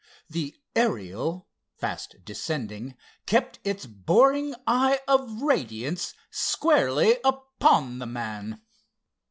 The 0.31 0.59
Ariel, 0.75 1.47
fast 1.77 2.15
descending, 2.25 2.95
kept 3.27 3.59
its 3.63 3.85
boring 3.85 4.55
eye 4.65 4.99
of 5.07 5.43
radiance 5.43 6.15
squarely 6.31 7.19
upon 7.23 7.99
the 7.99 8.07
man. 8.07 8.61